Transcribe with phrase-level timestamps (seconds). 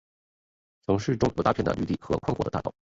[0.87, 2.73] 城市中有大片的绿地和宽阔的大道。